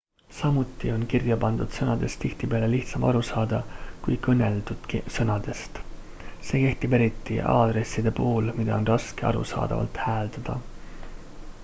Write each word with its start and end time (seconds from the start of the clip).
samuti 0.35 0.89
on 0.91 1.01
kirjapandud 1.09 1.73
sõnadest 1.79 2.17
tihtipeale 2.21 2.69
lihtsam 2.71 3.03
aru 3.09 3.21
saada 3.27 3.59
kui 4.07 4.15
kõneldud 4.27 4.95
sõnadest 5.17 5.77
see 6.47 6.61
kehtib 6.63 6.95
eriti 6.99 7.37
aadresside 7.51 8.15
puhul 8.21 8.49
mida 8.61 8.79
on 8.79 8.87
raske 8.95 9.29
arusaadavalt 9.33 10.01
hääldada 10.07 10.57